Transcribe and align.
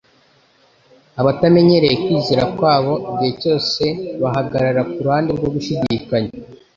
Abatamenyereza 1.21 1.99
kwizera 2.03 2.43
kwabo, 2.57 2.93
igihe 3.09 3.31
cyose 3.41 3.83
bahagarara 4.21 4.81
mu 4.89 4.95
ruhande 5.05 5.29
rwo 5.37 5.49
gushidikanya. 5.55 6.31